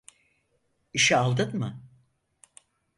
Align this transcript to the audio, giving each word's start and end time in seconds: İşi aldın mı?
İşi 0.93 1.17
aldın 1.17 1.53
mı? 1.57 1.83